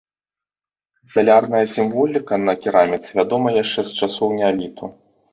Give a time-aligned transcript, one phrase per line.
[1.15, 4.91] Салярная сімволіка на кераміцы вядомыя яшчэ з часоў неаліту.